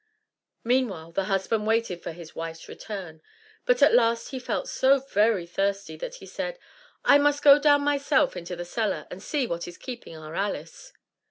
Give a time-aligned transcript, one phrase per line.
[0.63, 3.21] Meanwhile the husband waited for his wife's return;
[3.67, 6.57] but at last he felt so very thirsty, that he said,
[7.05, 10.91] "I must go myself down into the cellar and see what is keeping our Alice."